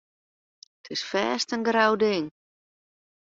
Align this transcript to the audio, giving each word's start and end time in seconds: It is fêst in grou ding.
It 0.85 0.93
is 0.93 1.01
fêst 1.11 1.49
in 1.55 1.61
grou 1.67 1.93
ding. 2.05 2.25